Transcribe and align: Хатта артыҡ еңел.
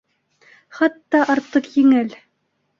Хатта 0.77 1.21
артыҡ 1.35 1.71
еңел. 1.77 2.13